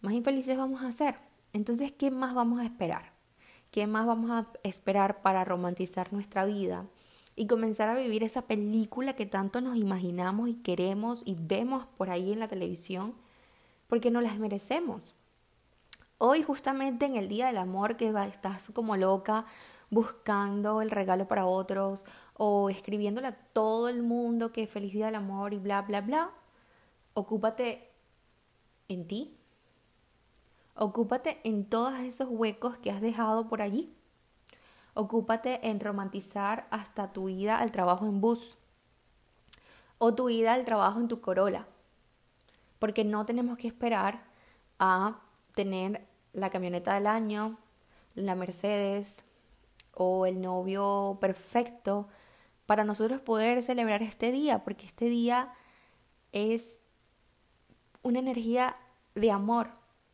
más 0.00 0.14
infelices 0.14 0.58
vamos 0.58 0.82
a 0.82 0.90
ser. 0.90 1.20
Entonces, 1.52 1.92
¿qué 1.92 2.10
más 2.10 2.34
vamos 2.34 2.58
a 2.58 2.64
esperar? 2.64 3.11
¿Qué 3.72 3.88
más 3.88 4.06
vamos 4.06 4.30
a 4.30 4.46
esperar 4.62 5.22
para 5.22 5.44
romantizar 5.44 6.12
nuestra 6.12 6.44
vida? 6.44 6.86
y 7.34 7.46
comenzar 7.46 7.88
a 7.88 7.98
vivir 7.98 8.22
esa 8.22 8.42
película 8.42 9.14
que 9.14 9.26
tanto 9.26 9.60
nos 9.60 9.76
imaginamos 9.76 10.48
y 10.48 10.54
queremos 10.54 11.22
y 11.24 11.34
vemos 11.38 11.86
por 11.96 12.10
ahí 12.10 12.32
en 12.32 12.40
la 12.40 12.48
televisión, 12.48 13.14
porque 13.86 14.10
no 14.10 14.20
las 14.20 14.38
merecemos. 14.38 15.14
Hoy 16.18 16.42
justamente 16.42 17.06
en 17.06 17.16
el 17.16 17.28
Día 17.28 17.46
del 17.46 17.58
Amor 17.58 17.96
que 17.96 18.12
estás 18.26 18.70
como 18.70 18.96
loca 18.96 19.46
buscando 19.90 20.80
el 20.80 20.90
regalo 20.90 21.26
para 21.26 21.46
otros 21.46 22.04
o 22.34 22.70
escribiéndole 22.70 23.28
a 23.28 23.36
todo 23.36 23.88
el 23.88 24.02
mundo 24.02 24.52
que 24.52 24.66
feliz 24.66 24.92
Día 24.92 25.06
del 25.06 25.16
Amor 25.16 25.52
y 25.52 25.58
bla, 25.58 25.82
bla, 25.82 26.00
bla, 26.00 26.30
ocúpate 27.14 27.90
en 28.88 29.06
ti. 29.06 29.36
Ocúpate 30.74 31.40
en 31.44 31.64
todos 31.64 31.98
esos 32.00 32.28
huecos 32.30 32.78
que 32.78 32.90
has 32.90 33.00
dejado 33.00 33.48
por 33.48 33.62
allí 33.62 33.94
Ocúpate 34.94 35.68
en 35.70 35.80
romantizar 35.80 36.66
hasta 36.70 37.12
tu 37.12 37.28
ida 37.30 37.58
al 37.58 37.72
trabajo 37.72 38.04
en 38.04 38.20
bus 38.20 38.58
o 39.96 40.14
tu 40.14 40.28
ida 40.28 40.52
al 40.52 40.64
trabajo 40.64 41.00
en 41.00 41.08
tu 41.08 41.20
Corolla. 41.20 41.66
Porque 42.78 43.04
no 43.04 43.24
tenemos 43.24 43.56
que 43.56 43.68
esperar 43.68 44.24
a 44.78 45.20
tener 45.54 46.06
la 46.32 46.50
camioneta 46.50 46.94
del 46.94 47.06
año, 47.06 47.58
la 48.14 48.34
Mercedes 48.34 49.24
o 49.94 50.26
el 50.26 50.42
novio 50.42 51.16
perfecto 51.20 52.08
para 52.66 52.84
nosotros 52.84 53.20
poder 53.20 53.62
celebrar 53.62 54.02
este 54.02 54.30
día, 54.30 54.62
porque 54.62 54.84
este 54.84 55.06
día 55.06 55.54
es 56.32 56.82
una 58.02 58.18
energía 58.18 58.76
de 59.14 59.30
amor. 59.30 59.70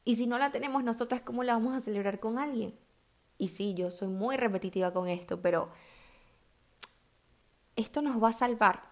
Y 0.08 0.16
si 0.16 0.26
no 0.26 0.38
la 0.38 0.50
tenemos 0.50 0.82
nosotras, 0.82 1.20
¿cómo 1.20 1.44
la 1.44 1.52
vamos 1.52 1.74
a 1.74 1.82
celebrar 1.82 2.18
con 2.18 2.38
alguien? 2.38 2.74
Y 3.36 3.48
sí, 3.48 3.74
yo 3.74 3.90
soy 3.90 4.08
muy 4.08 4.38
repetitiva 4.38 4.90
con 4.90 5.06
esto, 5.06 5.42
pero 5.42 5.68
esto 7.76 8.00
nos 8.00 8.22
va 8.22 8.30
a 8.30 8.32
salvar. 8.32 8.84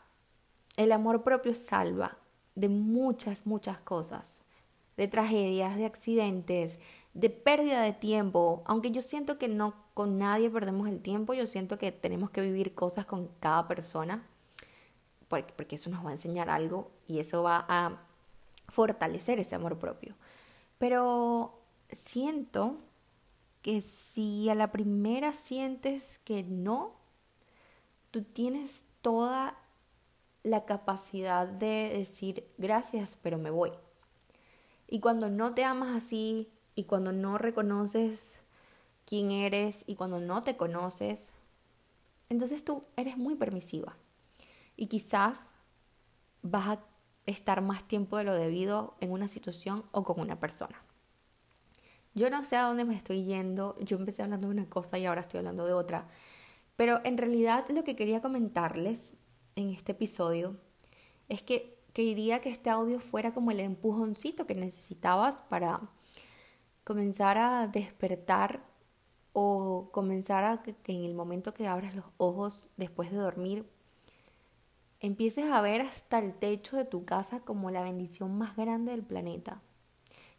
El 0.76 0.92
amor 0.92 1.22
propio 1.22 1.54
salva 1.54 2.18
de 2.54 2.68
muchas, 2.68 3.46
muchas 3.46 3.78
cosas, 3.80 4.42
de 4.98 5.08
tragedias, 5.08 5.78
de 5.78 5.86
accidentes, 5.86 6.80
de 7.14 7.30
pérdida 7.30 7.80
de 7.80 7.94
tiempo. 7.94 8.62
Aunque 8.66 8.90
yo 8.90 9.00
siento 9.00 9.38
que 9.38 9.48
no 9.48 9.72
con 9.94 10.18
nadie 10.18 10.50
perdemos 10.50 10.86
el 10.86 11.00
tiempo, 11.00 11.32
yo 11.32 11.46
siento 11.46 11.78
que 11.78 11.92
tenemos 11.92 12.28
que 12.28 12.42
vivir 12.42 12.74
cosas 12.74 13.06
con 13.06 13.28
cada 13.40 13.66
persona, 13.68 14.22
porque, 15.28 15.76
eso 15.76 15.88
nos 15.88 16.04
va 16.04 16.10
a 16.10 16.12
enseñar 16.12 16.50
algo 16.50 16.90
y 17.08 17.20
eso 17.20 17.42
va 17.42 17.64
a 17.70 18.02
fortalecer 18.68 19.40
ese 19.40 19.54
amor 19.54 19.78
propio. 19.78 20.14
Pero 20.78 21.60
siento 21.90 22.78
que 23.62 23.82
si 23.82 24.48
a 24.48 24.54
la 24.54 24.70
primera 24.70 25.32
sientes 25.32 26.18
que 26.24 26.42
no, 26.42 26.94
tú 28.10 28.22
tienes 28.22 28.86
toda 29.02 29.58
la 30.42 30.64
capacidad 30.64 31.48
de 31.48 31.92
decir 31.96 32.46
gracias, 32.58 33.18
pero 33.20 33.38
me 33.38 33.50
voy. 33.50 33.72
Y 34.88 35.00
cuando 35.00 35.28
no 35.28 35.54
te 35.54 35.64
amas 35.64 35.96
así 35.96 36.48
y 36.76 36.84
cuando 36.84 37.12
no 37.12 37.38
reconoces 37.38 38.42
quién 39.04 39.30
eres 39.30 39.84
y 39.86 39.96
cuando 39.96 40.20
no 40.20 40.42
te 40.42 40.56
conoces, 40.56 41.32
entonces 42.28 42.64
tú 42.64 42.84
eres 42.96 43.16
muy 43.16 43.34
permisiva. 43.34 43.96
Y 44.76 44.86
quizás 44.86 45.52
vas 46.42 46.68
a 46.68 46.84
estar 47.26 47.60
más 47.60 47.86
tiempo 47.86 48.16
de 48.16 48.24
lo 48.24 48.34
debido 48.34 48.94
en 49.00 49.10
una 49.12 49.28
situación 49.28 49.84
o 49.92 50.04
con 50.04 50.20
una 50.20 50.38
persona. 50.38 50.82
Yo 52.14 52.30
no 52.30 52.44
sé 52.44 52.56
a 52.56 52.62
dónde 52.62 52.84
me 52.84 52.96
estoy 52.96 53.24
yendo, 53.24 53.76
yo 53.80 53.98
empecé 53.98 54.22
hablando 54.22 54.48
de 54.48 54.54
una 54.54 54.70
cosa 54.70 54.98
y 54.98 55.04
ahora 55.04 55.20
estoy 55.20 55.38
hablando 55.38 55.66
de 55.66 55.74
otra, 55.74 56.08
pero 56.76 57.00
en 57.04 57.18
realidad 57.18 57.66
lo 57.68 57.84
que 57.84 57.96
quería 57.96 58.22
comentarles 58.22 59.14
en 59.54 59.70
este 59.70 59.92
episodio 59.92 60.56
es 61.28 61.42
que 61.42 61.78
quería 61.92 62.40
que 62.40 62.50
este 62.50 62.70
audio 62.70 63.00
fuera 63.00 63.34
como 63.34 63.50
el 63.50 63.60
empujoncito 63.60 64.46
que 64.46 64.54
necesitabas 64.54 65.42
para 65.42 65.80
comenzar 66.84 67.36
a 67.36 67.66
despertar 67.66 68.64
o 69.32 69.90
comenzar 69.92 70.44
a 70.44 70.62
que 70.62 70.74
en 70.86 71.04
el 71.04 71.14
momento 71.14 71.52
que 71.52 71.66
abras 71.66 71.94
los 71.94 72.06
ojos 72.16 72.70
después 72.76 73.10
de 73.10 73.18
dormir, 73.18 73.66
empieces 75.00 75.50
a 75.50 75.60
ver 75.60 75.82
hasta 75.82 76.18
el 76.18 76.34
techo 76.34 76.76
de 76.76 76.84
tu 76.84 77.04
casa 77.04 77.40
como 77.40 77.70
la 77.70 77.82
bendición 77.82 78.36
más 78.36 78.56
grande 78.56 78.92
del 78.92 79.02
planeta. 79.02 79.60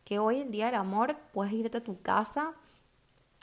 Que 0.04 0.20
hoy 0.20 0.38
en 0.38 0.52
día 0.52 0.68
del 0.68 0.76
amor 0.76 1.18
puedes 1.34 1.54
irte 1.54 1.78
a 1.78 1.84
tu 1.84 2.02
casa, 2.02 2.54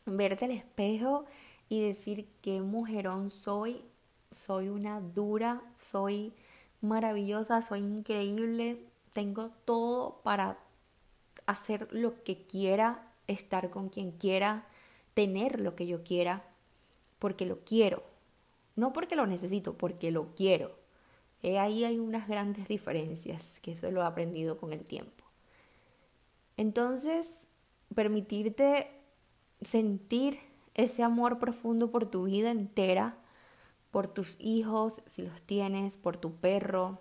verte 0.07 0.47
al 0.47 0.51
espejo 0.51 1.25
y 1.69 1.87
decir 1.87 2.29
qué 2.41 2.61
mujerón 2.61 3.31
soy, 3.31 3.85
soy 4.31 4.69
una 4.69 5.01
dura, 5.01 5.63
soy 5.79 6.33
maravillosa, 6.81 7.63
soy 7.63 7.81
increíble, 7.81 8.85
tengo 9.13 9.51
todo 9.65 10.21
para 10.23 10.59
hacer 11.47 11.89
lo 11.93 12.23
que 12.23 12.45
quiera, 12.47 13.13
estar 13.27 13.71
con 13.71 13.89
quien 13.89 14.13
quiera, 14.13 14.67
tener 15.15 15.61
lo 15.61 15.75
que 15.77 15.87
yo 15.87 16.03
quiera, 16.03 16.45
porque 17.19 17.47
lo 17.47 17.61
quiero. 17.65 18.03
No 18.77 18.93
porque 18.93 19.17
lo 19.17 19.27
necesito, 19.27 19.79
porque 19.79 20.11
lo 20.11 20.35
quiero. 20.35 20.84
Ahí 21.59 21.85
hay 21.85 21.99
unas 21.99 22.27
grandes 22.27 22.69
diferencias, 22.69 23.59
que 23.61 23.73
eso 23.73 23.91
lo 23.91 24.01
he 24.01 24.05
aprendido 24.05 24.57
con 24.57 24.73
el 24.73 24.85
tiempo. 24.85 25.25
Entonces, 26.57 27.49
permitirte 27.95 28.91
sentir 29.61 30.39
ese 30.75 31.03
amor 31.03 31.39
profundo 31.39 31.91
por 31.91 32.07
tu 32.07 32.25
vida 32.25 32.51
entera, 32.51 33.17
por 33.91 34.09
tus 34.09 34.37
hijos, 34.41 35.03
si 35.07 35.23
los 35.23 35.43
tienes, 35.43 35.97
por 35.97 36.17
tu 36.17 36.35
perro, 36.37 37.01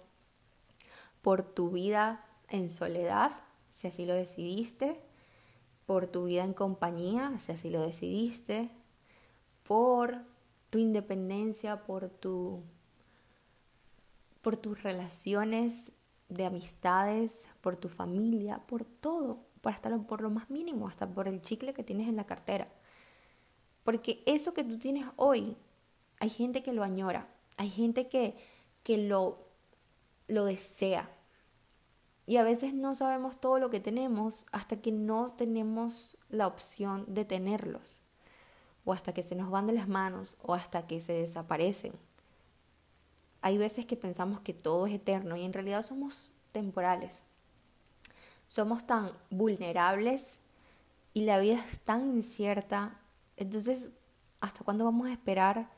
por 1.21 1.43
tu 1.43 1.71
vida 1.71 2.25
en 2.49 2.69
soledad, 2.69 3.31
si 3.69 3.87
así 3.87 4.05
lo 4.05 4.13
decidiste, 4.13 4.99
por 5.85 6.07
tu 6.07 6.25
vida 6.25 6.43
en 6.43 6.53
compañía, 6.53 7.37
si 7.39 7.51
así 7.51 7.69
lo 7.69 7.81
decidiste, 7.81 8.69
por 9.63 10.21
tu 10.69 10.77
independencia, 10.77 11.83
por 11.83 12.09
tu 12.09 12.63
por 14.43 14.57
tus 14.57 14.83
relaciones 14.83 15.93
de 16.29 16.45
amistades, 16.45 17.47
por 17.61 17.77
tu 17.77 17.89
familia, 17.89 18.59
por 18.67 18.85
todo, 18.85 19.39
por 19.61 19.71
hasta 19.73 19.97
por 19.97 20.21
lo 20.21 20.29
más 20.29 20.51
mínimo, 20.51 20.87
hasta 20.87 21.07
por 21.07 21.27
el 21.27 21.41
chicle 21.41 21.73
que 21.73 21.83
tienes 21.83 22.07
en 22.07 22.17
la 22.17 22.25
cartera. 22.25 22.67
Porque 23.83 24.21
eso 24.27 24.53
que 24.53 24.63
tú 24.63 24.77
tienes 24.77 25.07
hoy, 25.15 25.57
hay 26.19 26.29
gente 26.29 26.61
que 26.61 26.73
lo 26.73 26.83
añora, 26.83 27.27
hay 27.57 27.69
gente 27.69 28.09
que, 28.09 28.35
que 28.83 28.97
lo, 28.97 29.39
lo 30.27 30.45
desea, 30.45 31.09
y 32.25 32.37
a 32.37 32.43
veces 32.43 32.73
no 32.73 32.95
sabemos 32.95 33.39
todo 33.39 33.59
lo 33.59 33.69
que 33.69 33.81
tenemos 33.81 34.45
hasta 34.51 34.81
que 34.81 34.91
no 34.91 35.33
tenemos 35.33 36.17
la 36.29 36.47
opción 36.47 37.05
de 37.07 37.25
tenerlos, 37.25 38.01
o 38.85 38.93
hasta 38.93 39.13
que 39.13 39.23
se 39.23 39.35
nos 39.35 39.49
van 39.49 39.67
de 39.67 39.73
las 39.73 39.87
manos, 39.87 40.37
o 40.41 40.53
hasta 40.53 40.87
que 40.87 41.01
se 41.01 41.13
desaparecen. 41.13 41.93
Hay 43.43 43.57
veces 43.57 43.85
que 43.85 43.97
pensamos 43.97 44.39
que 44.39 44.53
todo 44.53 44.87
es 44.87 44.93
eterno 44.93 45.35
y 45.35 45.43
en 45.43 45.51
realidad 45.51 45.85
somos 45.85 46.31
temporales. 46.53 47.21
Somos 48.47 48.87
tan 48.87 49.11
vulnerables 49.29 50.39
y 51.13 51.25
la 51.25 51.39
vida 51.39 51.55
es 51.55 51.81
tan 51.81 52.07
incierta. 52.07 53.01
Entonces, 53.35 53.91
¿hasta 54.39 54.63
cuándo 54.63 54.85
vamos 54.85 55.07
a 55.07 55.11
esperar 55.11 55.69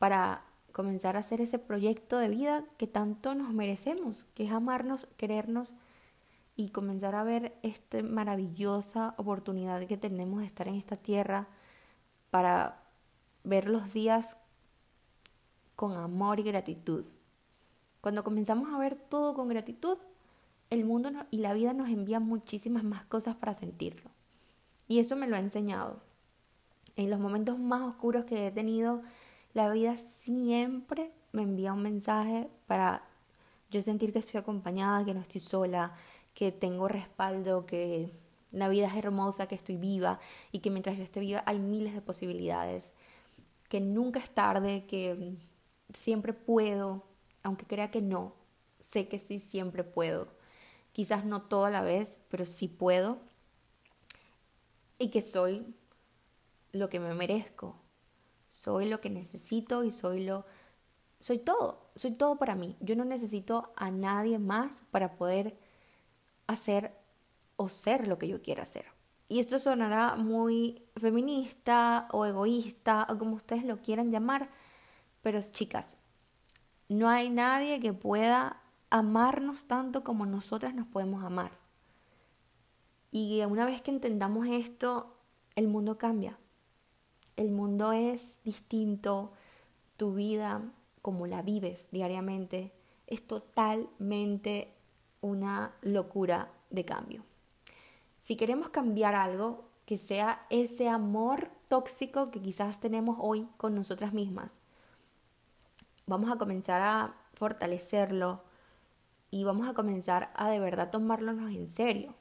para 0.00 0.42
comenzar 0.72 1.16
a 1.16 1.20
hacer 1.20 1.40
ese 1.40 1.60
proyecto 1.60 2.18
de 2.18 2.30
vida 2.30 2.64
que 2.78 2.88
tanto 2.88 3.36
nos 3.36 3.54
merecemos, 3.54 4.26
que 4.34 4.46
es 4.46 4.50
amarnos, 4.50 5.06
querernos 5.16 5.74
y 6.56 6.70
comenzar 6.70 7.14
a 7.14 7.22
ver 7.22 7.56
esta 7.62 8.02
maravillosa 8.02 9.14
oportunidad 9.18 9.86
que 9.86 9.96
tenemos 9.96 10.40
de 10.40 10.46
estar 10.46 10.66
en 10.66 10.74
esta 10.74 10.96
tierra 10.96 11.46
para 12.32 12.82
ver 13.44 13.68
los 13.68 13.92
días 13.92 14.36
con 15.78 15.96
amor 15.96 16.40
y 16.40 16.42
gratitud. 16.42 17.04
Cuando 18.00 18.24
comenzamos 18.24 18.74
a 18.74 18.78
ver 18.78 18.96
todo 18.96 19.32
con 19.34 19.46
gratitud, 19.48 19.96
el 20.70 20.84
mundo 20.84 21.08
y 21.30 21.38
la 21.38 21.52
vida 21.52 21.72
nos 21.72 21.88
envían 21.88 22.26
muchísimas 22.26 22.82
más 22.82 23.04
cosas 23.04 23.36
para 23.36 23.54
sentirlo. 23.54 24.10
Y 24.88 24.98
eso 24.98 25.14
me 25.14 25.28
lo 25.28 25.36
ha 25.36 25.38
enseñado. 25.38 26.00
En 26.96 27.10
los 27.10 27.20
momentos 27.20 27.60
más 27.60 27.82
oscuros 27.82 28.24
que 28.24 28.48
he 28.48 28.50
tenido, 28.50 29.02
la 29.54 29.70
vida 29.70 29.96
siempre 29.96 31.12
me 31.30 31.42
envía 31.42 31.72
un 31.72 31.82
mensaje 31.82 32.50
para 32.66 33.04
yo 33.70 33.80
sentir 33.80 34.12
que 34.12 34.18
estoy 34.18 34.40
acompañada, 34.40 35.04
que 35.04 35.14
no 35.14 35.20
estoy 35.20 35.40
sola, 35.40 35.94
que 36.34 36.50
tengo 36.50 36.88
respaldo, 36.88 37.66
que 37.66 38.10
la 38.50 38.68
vida 38.68 38.88
es 38.88 38.96
hermosa, 38.96 39.46
que 39.46 39.54
estoy 39.54 39.76
viva 39.76 40.18
y 40.50 40.58
que 40.58 40.72
mientras 40.72 40.96
yo 40.96 41.04
esté 41.04 41.20
viva 41.20 41.44
hay 41.46 41.60
miles 41.60 41.94
de 41.94 42.00
posibilidades, 42.00 42.94
que 43.68 43.80
nunca 43.80 44.18
es 44.18 44.30
tarde, 44.30 44.84
que 44.86 45.36
siempre 45.92 46.32
puedo, 46.32 47.04
aunque 47.42 47.66
crea 47.66 47.90
que 47.90 48.02
no, 48.02 48.34
sé 48.80 49.08
que 49.08 49.18
sí 49.18 49.38
siempre 49.38 49.84
puedo. 49.84 50.28
Quizás 50.92 51.24
no 51.24 51.42
toda 51.42 51.70
la 51.70 51.82
vez, 51.82 52.18
pero 52.28 52.44
sí 52.44 52.68
puedo. 52.68 53.18
Y 54.98 55.10
que 55.10 55.22
soy 55.22 55.74
lo 56.72 56.88
que 56.88 57.00
me 57.00 57.14
merezco, 57.14 57.76
soy 58.48 58.88
lo 58.88 59.00
que 59.00 59.10
necesito 59.10 59.84
y 59.84 59.92
soy 59.92 60.24
lo 60.24 60.44
soy 61.20 61.38
todo, 61.38 61.90
soy 61.96 62.12
todo 62.12 62.36
para 62.36 62.54
mí. 62.54 62.76
Yo 62.80 62.94
no 62.94 63.04
necesito 63.04 63.72
a 63.76 63.90
nadie 63.90 64.38
más 64.38 64.84
para 64.90 65.16
poder 65.16 65.58
hacer 66.46 66.96
o 67.56 67.68
ser 67.68 68.06
lo 68.06 68.18
que 68.18 68.28
yo 68.28 68.40
quiera 68.40 68.62
hacer. 68.62 68.86
Y 69.28 69.40
esto 69.40 69.58
sonará 69.58 70.14
muy 70.16 70.82
feminista 70.96 72.08
o 72.12 72.24
egoísta 72.24 73.06
o 73.10 73.18
como 73.18 73.36
ustedes 73.36 73.64
lo 73.64 73.82
quieran 73.82 74.10
llamar, 74.10 74.48
pero 75.22 75.40
chicas, 75.40 75.96
no 76.88 77.08
hay 77.08 77.30
nadie 77.30 77.80
que 77.80 77.92
pueda 77.92 78.62
amarnos 78.90 79.64
tanto 79.64 80.04
como 80.04 80.26
nosotras 80.26 80.74
nos 80.74 80.86
podemos 80.86 81.22
amar. 81.22 81.52
Y 83.10 83.42
una 83.44 83.66
vez 83.66 83.82
que 83.82 83.90
entendamos 83.90 84.46
esto, 84.46 85.14
el 85.54 85.68
mundo 85.68 85.98
cambia 85.98 86.38
el 87.38 87.52
mundo 87.52 87.92
es 87.92 88.40
distinto, 88.44 89.32
tu 89.96 90.14
vida 90.14 90.60
como 91.02 91.26
la 91.28 91.40
vives 91.40 91.88
diariamente 91.92 92.72
es 93.06 93.24
totalmente 93.26 94.74
una 95.20 95.72
locura 95.80 96.52
de 96.70 96.84
cambio. 96.84 97.24
Si 98.18 98.36
queremos 98.36 98.70
cambiar 98.70 99.14
algo, 99.14 99.68
que 99.86 99.98
sea 99.98 100.44
ese 100.50 100.88
amor 100.88 101.50
tóxico 101.68 102.30
que 102.30 102.42
quizás 102.42 102.80
tenemos 102.80 103.16
hoy 103.20 103.48
con 103.56 103.74
nosotras 103.74 104.12
mismas, 104.12 104.57
vamos 106.08 106.30
a 106.30 106.36
comenzar 106.36 106.80
a 106.80 107.14
fortalecerlo 107.34 108.42
y 109.30 109.44
vamos 109.44 109.68
a 109.68 109.74
comenzar 109.74 110.32
a 110.34 110.48
de 110.48 110.58
verdad 110.58 110.90
tomárnoslo 110.90 111.48
en 111.48 111.68
serio. 111.68 112.14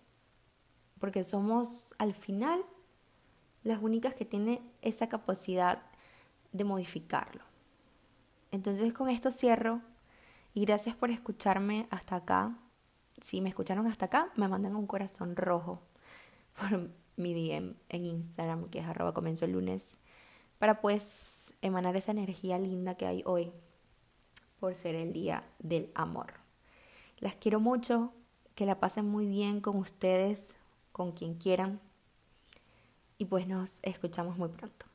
Porque 1.00 1.24
somos 1.24 1.96
al 1.98 2.14
final 2.14 2.64
las 3.64 3.82
únicas 3.82 4.14
que 4.14 4.26
tienen 4.26 4.60
esa 4.82 5.08
capacidad 5.08 5.82
de 6.52 6.64
modificarlo. 6.66 7.44
Entonces 8.52 8.94
con 8.94 9.10
esto 9.10 9.32
cierro 9.32 9.82
y 10.54 10.66
gracias 10.66 10.96
por 10.96 11.10
escucharme 11.10 11.88
hasta 11.90 12.18
acá. 12.18 12.58
Si 13.22 13.42
me 13.42 13.50
escucharon 13.50 13.88
hasta 13.88 14.06
acá, 14.06 14.32
me 14.36 14.48
mandan 14.48 14.76
un 14.76 14.86
corazón 14.86 15.36
rojo 15.36 15.82
por 16.60 16.90
mi 17.16 17.34
DM 17.34 17.76
en 17.90 18.06
Instagram, 18.06 18.70
que 18.70 18.80
es 18.80 18.86
arroba 18.86 19.14
comenzó 19.14 19.46
el 19.46 19.54
lunes, 19.54 19.98
para 20.60 20.82
pues 20.82 21.54
emanar 21.62 21.96
esa 21.96 22.12
energía 22.12 22.60
linda 22.60 22.96
que 22.96 23.08
hay 23.08 23.24
hoy 23.26 23.54
por 24.60 24.76
ser 24.76 24.96
el 24.96 25.14
día 25.14 25.44
del 25.60 25.92
amor. 25.96 26.34
Las 27.20 27.36
quiero 27.36 27.60
mucho, 27.60 28.14
que 28.56 28.66
la 28.66 28.80
pasen 28.80 29.08
muy 29.08 29.28
bien 29.28 29.62
con 29.62 29.78
ustedes, 29.78 30.56
con 30.92 31.12
quien 31.12 31.36
quieran 31.36 31.80
y 33.18 33.26
pues 33.26 33.48
nos 33.48 33.80
escuchamos 33.84 34.38
muy 34.38 34.50
pronto. 34.50 34.86